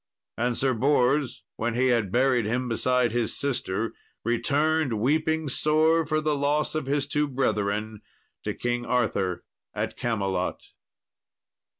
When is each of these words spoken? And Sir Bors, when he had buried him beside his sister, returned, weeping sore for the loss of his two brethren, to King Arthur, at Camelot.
And 0.35 0.57
Sir 0.57 0.73
Bors, 0.73 1.43
when 1.57 1.75
he 1.75 1.89
had 1.89 2.11
buried 2.11 2.47
him 2.47 2.67
beside 2.67 3.11
his 3.11 3.37
sister, 3.37 3.93
returned, 4.23 4.93
weeping 4.99 5.47
sore 5.47 6.07
for 6.07 6.19
the 6.21 6.35
loss 6.35 6.73
of 6.73 6.87
his 6.87 7.05
two 7.05 7.27
brethren, 7.27 8.01
to 8.43 8.55
King 8.55 8.83
Arthur, 8.83 9.43
at 9.75 9.95
Camelot. 9.95 10.71